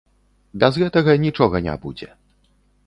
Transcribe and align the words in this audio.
Без 0.63 0.73
гэтага 0.83 1.11
нічога 1.27 1.63
не 1.69 1.79
будзе. 1.87 2.13